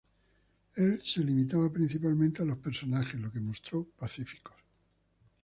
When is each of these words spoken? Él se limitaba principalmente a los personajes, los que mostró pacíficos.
Él 0.77 0.99
se 1.03 1.23
limitaba 1.23 1.71
principalmente 1.71 2.41
a 2.41 2.45
los 2.45 2.57
personajes, 2.57 3.21
los 3.21 3.31
que 3.31 3.39
mostró 3.39 3.83
pacíficos. 3.85 4.55